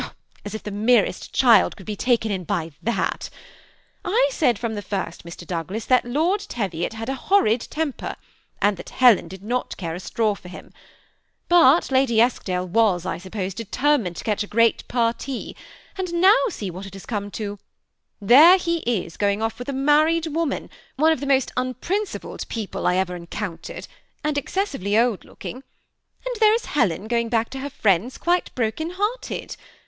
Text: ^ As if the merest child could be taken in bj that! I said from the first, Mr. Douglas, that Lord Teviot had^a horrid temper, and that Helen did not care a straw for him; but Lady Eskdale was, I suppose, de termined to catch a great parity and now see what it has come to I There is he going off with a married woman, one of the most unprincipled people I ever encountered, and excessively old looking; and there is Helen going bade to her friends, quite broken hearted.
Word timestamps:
^ 0.01 0.11
As 0.43 0.55
if 0.55 0.63
the 0.63 0.71
merest 0.71 1.31
child 1.31 1.77
could 1.77 1.85
be 1.85 1.95
taken 1.95 2.31
in 2.31 2.43
bj 2.43 2.73
that! 2.81 3.29
I 4.03 4.29
said 4.31 4.57
from 4.57 4.73
the 4.73 4.81
first, 4.81 5.23
Mr. 5.23 5.45
Douglas, 5.45 5.85
that 5.85 6.05
Lord 6.05 6.39
Teviot 6.39 6.93
had^a 6.93 7.13
horrid 7.13 7.61
temper, 7.69 8.15
and 8.59 8.77
that 8.77 8.89
Helen 8.89 9.27
did 9.27 9.43
not 9.43 9.77
care 9.77 9.93
a 9.93 9.99
straw 9.99 10.33
for 10.33 10.47
him; 10.47 10.73
but 11.49 11.91
Lady 11.91 12.19
Eskdale 12.19 12.67
was, 12.67 13.05
I 13.05 13.19
suppose, 13.19 13.53
de 13.53 13.63
termined 13.63 14.15
to 14.15 14.23
catch 14.23 14.41
a 14.41 14.47
great 14.47 14.87
parity 14.87 15.55
and 15.95 16.11
now 16.15 16.35
see 16.49 16.71
what 16.71 16.87
it 16.87 16.95
has 16.95 17.05
come 17.05 17.29
to 17.37 17.59
I 17.61 18.25
There 18.25 18.55
is 18.55 18.63
he 18.65 19.07
going 19.19 19.43
off 19.43 19.59
with 19.59 19.69
a 19.69 19.71
married 19.71 20.25
woman, 20.25 20.71
one 20.95 21.11
of 21.11 21.19
the 21.19 21.27
most 21.27 21.51
unprincipled 21.55 22.47
people 22.49 22.87
I 22.87 22.95
ever 22.95 23.15
encountered, 23.15 23.87
and 24.23 24.35
excessively 24.35 24.97
old 24.97 25.25
looking; 25.25 25.57
and 25.57 26.35
there 26.39 26.55
is 26.55 26.65
Helen 26.73 27.07
going 27.07 27.29
bade 27.29 27.51
to 27.51 27.59
her 27.59 27.69
friends, 27.69 28.17
quite 28.17 28.49
broken 28.55 28.93
hearted. 28.95 29.55